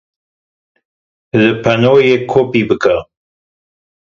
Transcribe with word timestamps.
Li 1.39 1.49
panoyê 1.63 2.15
kopî 2.31 2.61
bike. 2.69 2.97